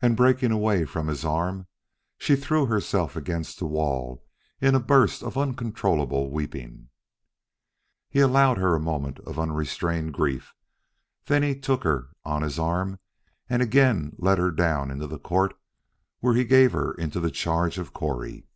And 0.00 0.16
breaking 0.16 0.52
away 0.52 0.86
from 0.86 1.06
his 1.06 1.22
arm, 1.22 1.66
she 2.16 2.34
threw 2.34 2.64
herself 2.64 3.14
against 3.14 3.58
the 3.58 3.66
wall 3.66 4.24
in 4.58 4.74
a 4.74 4.80
burst 4.80 5.22
of 5.22 5.36
uncontrollable 5.36 6.30
weeping. 6.30 6.88
He 8.08 8.20
allowed 8.20 8.56
her 8.56 8.74
a 8.74 8.80
moment 8.80 9.18
of 9.20 9.38
unrestrained 9.38 10.14
grief, 10.14 10.54
then 11.26 11.42
he 11.42 11.54
took 11.60 11.84
her 11.84 12.08
on 12.24 12.40
his 12.40 12.58
arm 12.58 12.98
again 13.50 13.96
and 13.96 14.16
led 14.18 14.38
her 14.38 14.50
down 14.50 14.90
into 14.90 15.06
the 15.06 15.18
court 15.18 15.52
where 16.20 16.32
he 16.32 16.44
gave 16.44 16.72
her 16.72 16.94
into 16.94 17.20
the 17.20 17.30
charge 17.30 17.76
of 17.76 17.92
Correy. 17.92 18.46